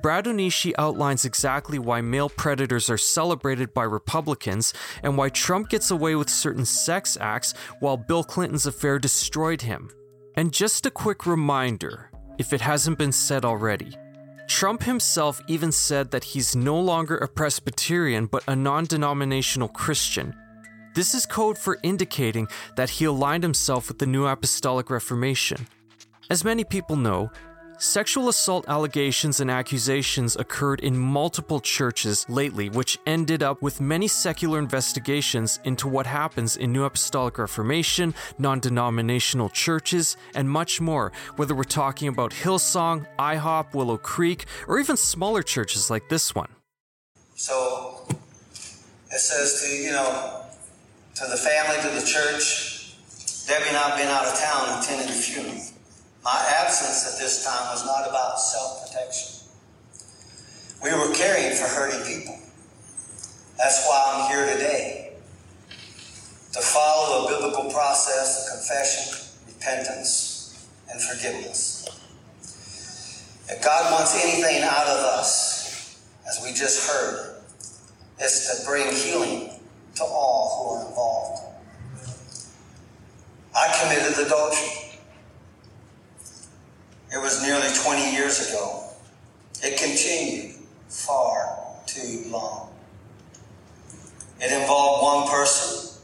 [0.00, 5.90] Brad Onishi outlines exactly why male predators are celebrated by Republicans and why Trump gets
[5.90, 9.90] away with certain sex acts while Bill Clinton's affair destroyed him.
[10.36, 13.96] And just a quick reminder, if it hasn't been said already,
[14.46, 20.36] Trump himself even said that he's no longer a Presbyterian but a non denominational Christian,
[20.94, 25.66] this is code for indicating that he aligned himself with the New Apostolic Reformation.
[26.28, 27.30] As many people know,
[27.78, 34.06] sexual assault allegations and accusations occurred in multiple churches lately, which ended up with many
[34.06, 41.10] secular investigations into what happens in New Apostolic Reformation, non denominational churches, and much more,
[41.36, 46.50] whether we're talking about Hillsong, IHOP, Willow Creek, or even smaller churches like this one.
[47.34, 48.06] So
[49.10, 50.41] it says to, you know,
[51.14, 52.96] to the family, to the church.
[53.46, 55.60] Debbie and I have been out of town attending the funeral.
[56.24, 59.48] My absence at this time was not about self protection.
[60.82, 62.38] We were caring for hurting people.
[63.58, 65.12] That's why I'm here today.
[66.52, 71.88] To follow a biblical process of confession, repentance, and forgiveness.
[73.48, 75.98] If God wants anything out of us,
[76.28, 77.36] as we just heard,
[78.18, 79.61] it's to bring healing
[79.96, 81.42] to all who are involved.
[83.54, 84.98] I committed adultery.
[87.12, 88.84] It was nearly 20 years ago.
[89.62, 90.56] It continued
[90.88, 92.70] far too long.
[94.40, 96.00] It involved one person,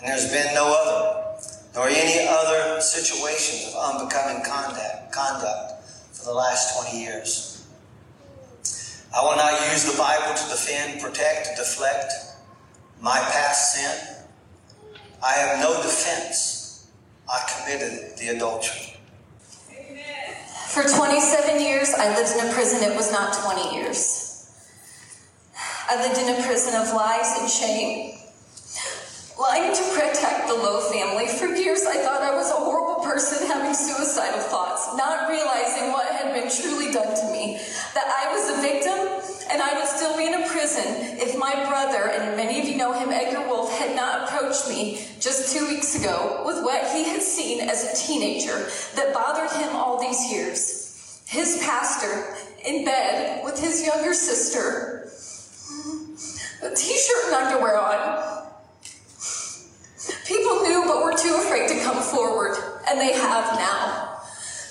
[0.00, 1.38] and there's been no other,
[1.74, 7.66] nor any other situations of unbecoming conduct, conduct for the last 20 years.
[9.14, 12.12] I will not use the Bible to defend, protect, deflect
[13.06, 14.16] my past sin.
[15.24, 16.90] I have no defense.
[17.30, 18.98] I committed the adultery.
[20.66, 22.82] For 27 years, I lived in a prison.
[22.82, 24.50] It was not 20 years.
[25.88, 28.18] I lived in a prison of lies and shame.
[29.38, 31.28] Lying to protect the Lowe family.
[31.28, 36.10] For years, I thought I was a horrible person having suicidal thoughts, not realizing what
[36.10, 37.60] had been truly done to me.
[37.94, 38.85] That I was a victim
[40.66, 44.68] prison if my brother, and many of you know him, Edgar Wolf, had not approached
[44.68, 49.50] me just two weeks ago with what he had seen as a teenager that bothered
[49.62, 51.22] him all these years.
[51.28, 55.08] His pastor in bed with his younger sister,
[56.62, 58.42] a t shirt and underwear on.
[60.26, 62.56] People knew but were too afraid to come forward,
[62.88, 64.18] and they have now.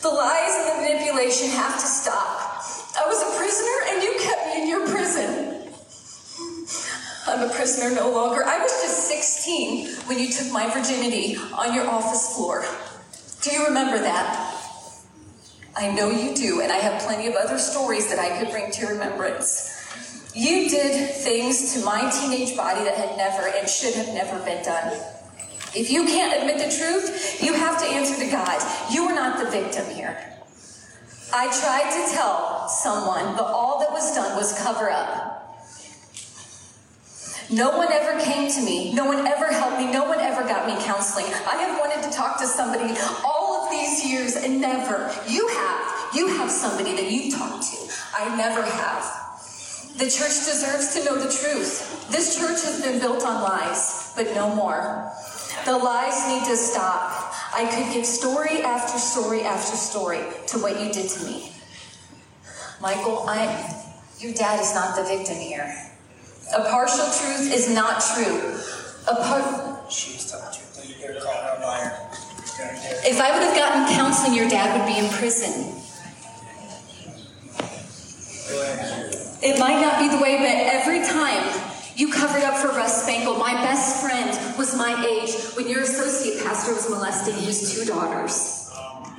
[0.01, 2.63] The lies and the manipulation have to stop.
[2.97, 5.44] I was a prisoner, and you kept me in your prison.
[7.27, 8.43] I'm a prisoner no longer.
[8.45, 12.63] I was just 16 when you took my virginity on your office floor.
[13.41, 14.51] Do you remember that?
[15.75, 18.71] I know you do, and I have plenty of other stories that I could bring
[18.71, 19.71] to your remembrance.
[20.35, 24.63] You did things to my teenage body that had never and should have never been
[24.63, 24.93] done.
[25.75, 28.61] If you can't admit the truth, you have to answer to God.
[28.91, 30.15] You are not the victim here.
[31.33, 35.24] I tried to tell someone, but all that was done was cover up.
[37.51, 38.93] No one ever came to me.
[38.93, 39.91] No one ever helped me.
[39.91, 41.25] No one ever got me counseling.
[41.25, 45.13] I have wanted to talk to somebody all of these years and never.
[45.27, 46.15] You have.
[46.15, 47.77] You have somebody that you talk to.
[48.17, 49.25] I never have.
[49.97, 52.09] The church deserves to know the truth.
[52.09, 55.11] This church has been built on lies, but no more.
[55.65, 57.33] The lies need to stop.
[57.53, 61.51] I could give story after story after story to what you did to me.
[62.81, 63.83] Michael, I
[64.19, 65.94] your dad is not the victim here.
[66.53, 68.59] A partial truth is not true.
[69.07, 70.95] A part She's telling you.
[70.95, 72.09] You better call a liar.
[73.05, 75.81] if I would have gotten counseling, your dad would be in prison.
[79.43, 81.43] It might not be the way, but every time
[81.95, 86.43] you covered up for Russ Spangle, my best friend was my age when your associate
[86.43, 88.64] pastor was molesting his two daughters.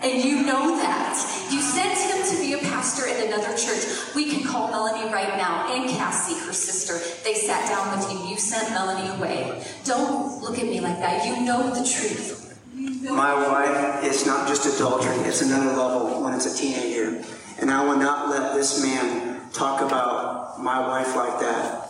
[0.02, 1.14] And you know that.
[1.50, 4.14] You sent him to be a pastor in another church.
[4.14, 6.98] We can call Melanie right now and Cassie, her sister.
[7.24, 8.28] They sat down with you.
[8.28, 9.64] You sent Melanie away.
[9.84, 11.26] Don't look at me like that.
[11.26, 12.42] You know the truth.
[12.74, 17.24] My wife, it's not just adultery, it's another level when it's a teenager.
[17.58, 21.88] And I will not let this man talk about my wife like that.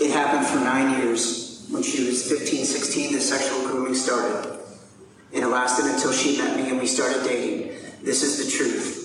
[0.00, 1.66] It happened for nine years.
[1.70, 4.57] When she was 15, 16, the sexual grooming started.
[5.34, 7.72] And it lasted until she met me and we started dating.
[8.02, 8.96] This is the truth.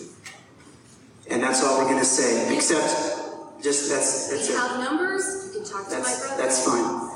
[1.30, 2.56] And that's all we're going to say.
[2.56, 4.60] Except, just that's, that's You it.
[4.60, 5.52] have numbers.
[5.54, 6.42] You can talk to my That's, brother.
[6.42, 7.10] that's fine.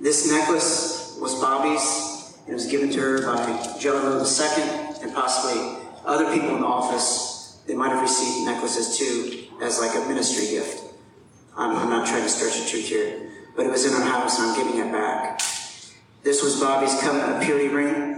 [0.00, 2.36] This necklace was Bobby's.
[2.48, 4.62] It was given to her by Jello II
[5.02, 7.60] and possibly other people in the office.
[7.66, 10.82] They might have received necklaces too as like a ministry gift.
[11.56, 14.38] I'm, I'm not trying to stretch the truth here, but it was in our house
[14.40, 15.40] and I'm giving it back.
[16.24, 18.11] This was Bobby's covenant of purity ring,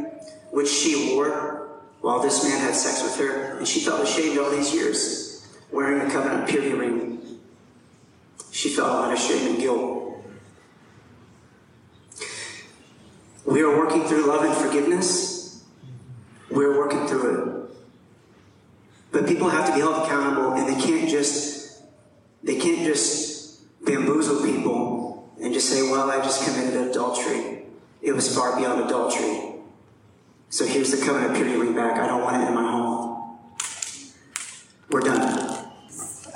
[0.54, 1.68] which she wore
[2.00, 6.00] while this man had sex with her, and she felt ashamed all these years wearing
[6.00, 7.20] a covenant purity ring.
[8.52, 10.24] She felt a lot of shame and guilt.
[13.44, 15.64] We are working through love and forgiveness.
[16.52, 17.70] We're working through it.
[19.10, 21.82] But people have to be held accountable and they can't just
[22.44, 27.64] they can't just bamboozle people and just say, well, I just committed adultery.
[28.02, 29.43] It was far beyond adultery.
[30.50, 31.98] So here's the covenant purity ring back.
[31.98, 33.38] I don't want it in my home.
[34.90, 35.20] We're done.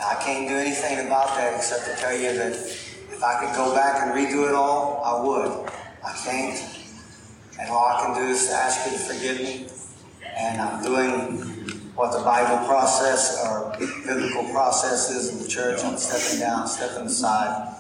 [0.00, 3.74] I can't do anything about that except to tell you that if I could go
[3.74, 5.70] back and redo it all, I would.
[6.04, 6.78] I can't.
[7.60, 9.66] And all I can do is ask you to forgive me.
[10.36, 11.38] And I'm doing
[11.94, 15.82] what the Bible process or biblical process is in the church.
[15.82, 17.74] I'm stepping down, stepping aside.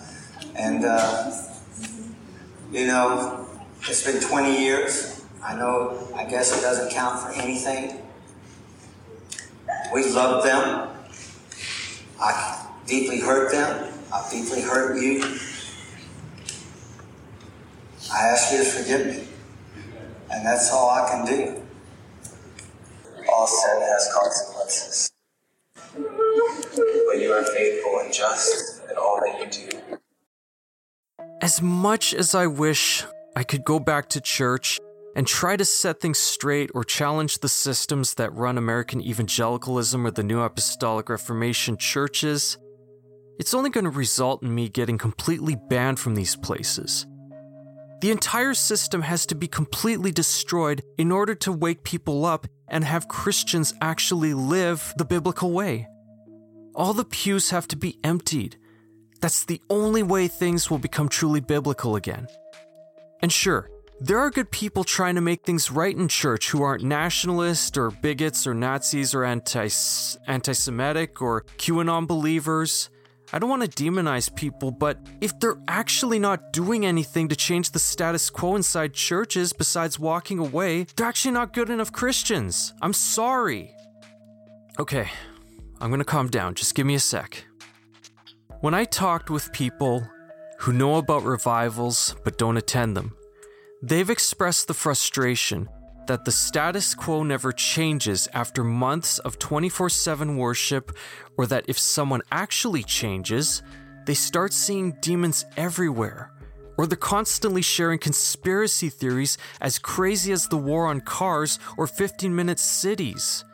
[0.56, 1.32] And, uh,
[2.72, 3.46] you know,
[3.82, 5.17] it's been 20 years.
[5.42, 8.02] I know, I guess it doesn't count for anything.
[9.92, 10.88] We love them.
[12.20, 13.92] I deeply hurt them.
[14.12, 15.22] I deeply hurt you.
[18.12, 19.28] I ask you to forgive me.
[20.30, 21.62] And that's all I can do.
[23.30, 25.12] All sin has consequences.
[25.94, 29.98] But you are faithful and just in all that you do.
[31.40, 33.04] As much as I wish
[33.36, 34.80] I could go back to church
[35.18, 40.12] and try to set things straight or challenge the systems that run American evangelicalism or
[40.12, 42.56] the New Apostolic Reformation churches,
[43.40, 47.04] it's only going to result in me getting completely banned from these places.
[48.00, 52.84] The entire system has to be completely destroyed in order to wake people up and
[52.84, 55.88] have Christians actually live the biblical way.
[56.76, 58.56] All the pews have to be emptied.
[59.20, 62.28] That's the only way things will become truly biblical again.
[63.20, 63.68] And sure,
[64.00, 67.90] there are good people trying to make things right in church who aren't nationalists or
[67.90, 72.90] bigots or Nazis or anti Semitic or QAnon believers.
[73.32, 77.72] I don't want to demonize people, but if they're actually not doing anything to change
[77.72, 82.72] the status quo inside churches besides walking away, they're actually not good enough Christians.
[82.80, 83.74] I'm sorry.
[84.78, 85.10] Okay,
[85.80, 86.54] I'm gonna calm down.
[86.54, 87.44] Just give me a sec.
[88.60, 90.08] When I talked with people
[90.60, 93.14] who know about revivals but don't attend them,
[93.82, 95.68] they've expressed the frustration
[96.08, 100.96] that the status quo never changes after months of 24 7 worship,
[101.36, 103.62] or that if someone actually changes,
[104.06, 106.32] they start seeing demons everywhere,
[106.78, 112.34] or they're constantly sharing conspiracy theories as crazy as the war on cars or 15
[112.34, 113.44] minute cities.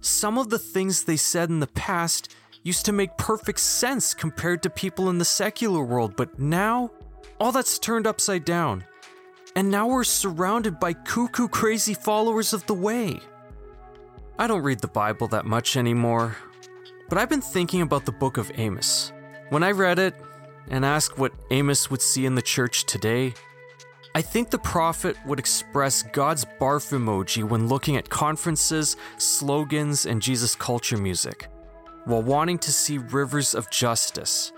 [0.00, 4.62] Some of the things they said in the past used to make perfect sense compared
[4.62, 6.90] to people in the secular world, but now,
[7.38, 8.84] all that's turned upside down
[9.58, 13.18] and now we're surrounded by cuckoo crazy followers of the way.
[14.38, 16.36] I don't read the Bible that much anymore,
[17.08, 19.12] but I've been thinking about the book of Amos.
[19.48, 20.14] When I read it
[20.68, 23.34] and asked what Amos would see in the church today,
[24.14, 30.22] I think the prophet would express God's barf emoji when looking at conferences, slogans, and
[30.22, 31.48] Jesus culture music,
[32.04, 34.52] while wanting to see rivers of justice.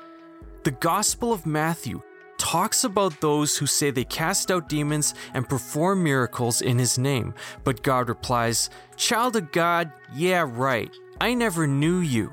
[0.65, 2.03] The Gospel of Matthew
[2.41, 7.35] talks about those who say they cast out demons and perform miracles in his name.
[7.65, 10.91] But God replies, Child of God, yeah, right.
[11.21, 12.33] I never knew you.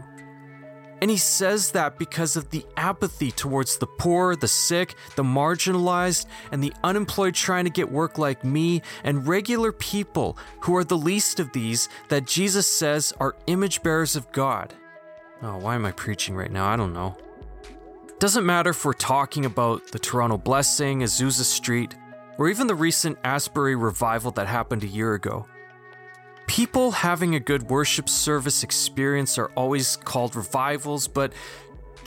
[1.02, 6.26] And he says that because of the apathy towards the poor, the sick, the marginalized,
[6.52, 10.98] and the unemployed trying to get work like me, and regular people who are the
[10.98, 14.74] least of these that Jesus says are image bearers of God.
[15.44, 16.66] Oh, why am I preaching right now?
[16.66, 17.16] I don't know.
[18.20, 21.96] Doesn't matter if we're talking about the Toronto Blessing, Azusa Street,
[22.40, 25.46] or even the recent Asbury revival that happened a year ago.
[26.48, 31.32] People having a good worship service experience are always called revivals, but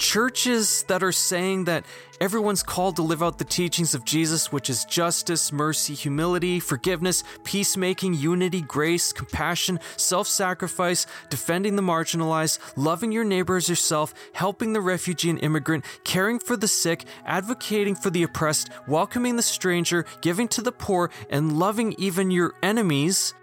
[0.00, 1.84] churches that are saying that
[2.22, 7.22] everyone's called to live out the teachings of Jesus, which is justice, mercy, humility, forgiveness,
[7.44, 14.72] peacemaking, unity, grace, compassion, self sacrifice, defending the marginalized, loving your neighbor as yourself, helping
[14.72, 20.06] the refugee and immigrant, caring for the sick, advocating for the oppressed, welcoming the stranger,
[20.22, 23.34] giving to the poor, and loving even your enemies.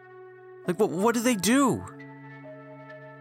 [0.66, 1.86] Like, what, what do they do?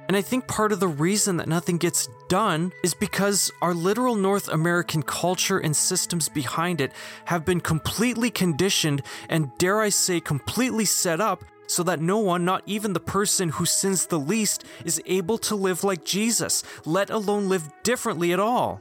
[0.09, 4.15] And I think part of the reason that nothing gets done is because our literal
[4.15, 6.93] North American culture and systems behind it
[7.27, 12.45] have been completely conditioned and, dare I say, completely set up so that no one,
[12.45, 17.11] not even the person who sins the least, is able to live like Jesus, let
[17.11, 18.81] alone live differently at all.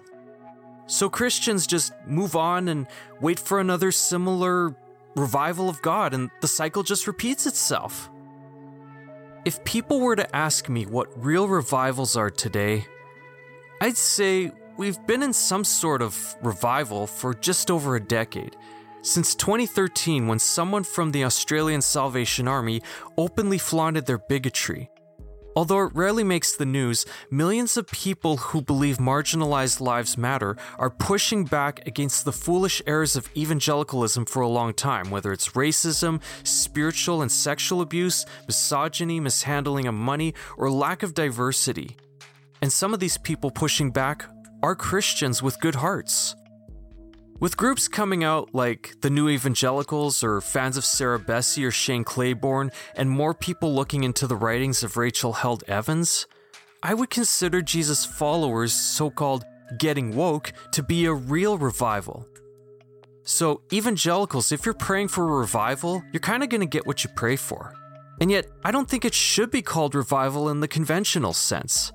[0.88, 2.88] So Christians just move on and
[3.20, 4.76] wait for another similar
[5.16, 8.10] revival of God, and the cycle just repeats itself.
[9.46, 12.86] If people were to ask me what real revivals are today,
[13.82, 18.55] I'd say we've been in some sort of revival for just over a decade.
[19.01, 22.82] Since 2013, when someone from the Australian Salvation Army
[23.17, 24.89] openly flaunted their bigotry,
[25.57, 30.89] Although it rarely makes the news, millions of people who believe marginalized lives matter are
[30.89, 36.21] pushing back against the foolish errors of evangelicalism for a long time, whether it's racism,
[36.43, 41.95] spiritual and sexual abuse, misogyny, mishandling of money, or lack of diversity.
[42.66, 44.26] And some of these people pushing back
[44.63, 46.36] are Christians with good hearts.
[47.39, 52.03] With groups coming out like the New Evangelicals or fans of Sarah Bessey or Shane
[52.03, 56.26] Claiborne, and more people looking into the writings of Rachel Held Evans,
[56.82, 59.45] I would consider Jesus' followers' so called
[59.78, 62.28] getting woke to be a real revival.
[63.22, 67.03] So, evangelicals, if you're praying for a revival, you're kind of going to get what
[67.03, 67.76] you pray for.
[68.20, 71.91] And yet, I don't think it should be called revival in the conventional sense.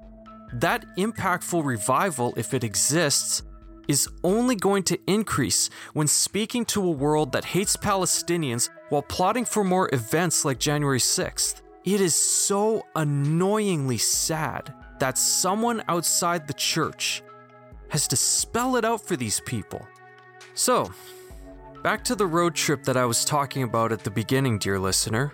[0.53, 3.43] That impactful revival, if it exists,
[3.89, 9.45] is only going to increase when speaking to a world that hates Palestinians while plotting
[9.45, 11.63] for more events like January 6th.
[11.85, 17.23] It is so annoyingly sad that someone outside the church
[17.89, 19.87] has to spell it out for these people.
[20.55, 20.93] So,
[21.83, 25.33] back to the road trip that I was talking about at the beginning, dear listener.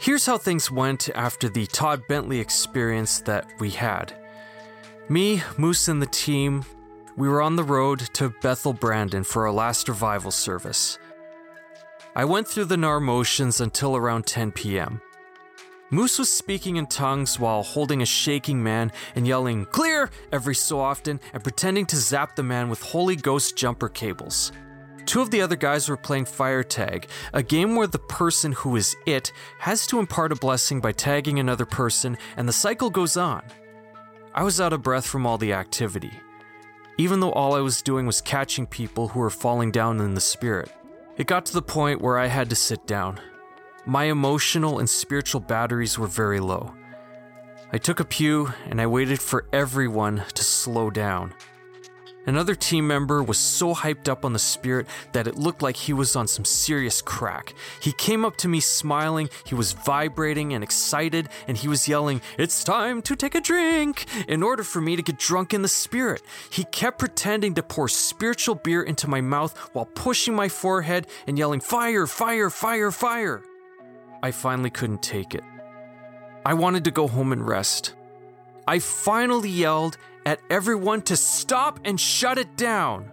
[0.00, 4.14] Here's how things went after the Todd Bentley experience that we had.
[5.08, 6.64] Me, Moose, and the team,
[7.16, 11.00] we were on the road to Bethel Brandon for our last revival service.
[12.14, 15.00] I went through the NAR motions until around 10 p.m.
[15.90, 20.10] Moose was speaking in tongues while holding a shaking man and yelling, Clear!
[20.30, 24.52] every so often and pretending to zap the man with Holy Ghost jumper cables.
[25.08, 28.76] Two of the other guys were playing fire tag, a game where the person who
[28.76, 33.16] is it has to impart a blessing by tagging another person, and the cycle goes
[33.16, 33.42] on.
[34.34, 36.12] I was out of breath from all the activity,
[36.98, 40.20] even though all I was doing was catching people who were falling down in the
[40.20, 40.70] spirit.
[41.16, 43.18] It got to the point where I had to sit down.
[43.86, 46.74] My emotional and spiritual batteries were very low.
[47.72, 51.32] I took a pew and I waited for everyone to slow down.
[52.28, 55.94] Another team member was so hyped up on the spirit that it looked like he
[55.94, 57.54] was on some serious crack.
[57.80, 62.20] He came up to me smiling, he was vibrating and excited, and he was yelling,
[62.36, 64.04] It's time to take a drink!
[64.28, 66.20] in order for me to get drunk in the spirit.
[66.50, 71.38] He kept pretending to pour spiritual beer into my mouth while pushing my forehead and
[71.38, 73.42] yelling, Fire, fire, fire, fire!
[74.22, 75.44] I finally couldn't take it.
[76.44, 77.94] I wanted to go home and rest.
[78.68, 79.96] I finally yelled
[80.28, 83.10] at everyone to stop and shut it down.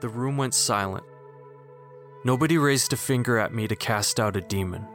[0.00, 1.04] The room went silent.
[2.24, 4.86] Nobody raised a finger at me to cast out a demon.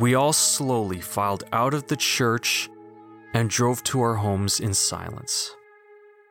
[0.00, 2.68] We all slowly filed out of the church
[3.32, 5.54] and drove to our homes in silence.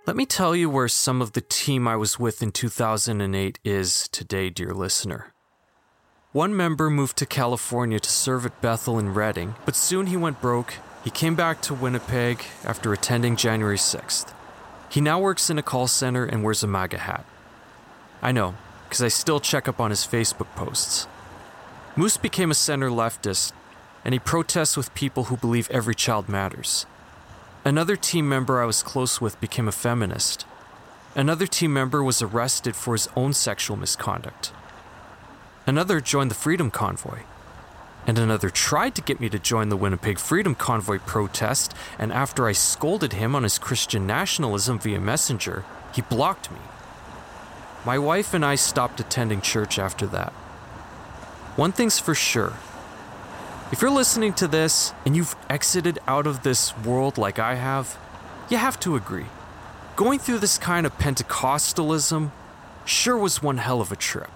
[0.06, 4.10] Let me tell you where some of the team I was with in 2008 is
[4.10, 5.32] today, dear listener.
[6.34, 10.42] One member moved to California to serve at Bethel in Redding, but soon he went
[10.42, 10.74] broke
[11.08, 14.34] he came back to Winnipeg after attending January 6th.
[14.90, 17.26] He now works in a call center and wears a MAGA hat.
[18.22, 21.08] I know, because I still check up on his Facebook posts.
[21.96, 23.54] Moose became a center leftist,
[24.04, 26.86] and he protests with people who believe every child matters.
[27.64, 30.46] Another team member I was close with became a feminist.
[31.16, 34.52] Another team member was arrested for his own sexual misconduct.
[35.66, 37.20] Another joined the Freedom Convoy
[38.08, 42.48] and another tried to get me to join the Winnipeg Freedom Convoy protest, and after
[42.48, 46.60] I scolded him on his Christian nationalism via Messenger, he blocked me.
[47.86, 50.32] My wife and I stopped attending church after that.
[51.58, 52.54] One thing's for sure
[53.70, 57.98] if you're listening to this and you've exited out of this world like I have,
[58.50, 59.26] you have to agree.
[59.98, 62.32] Going through this kind of Pentecostalism
[62.86, 64.32] sure was one hell of a trip.